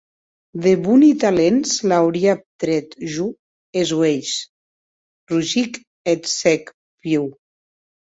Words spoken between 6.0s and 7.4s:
eth cèc Pew.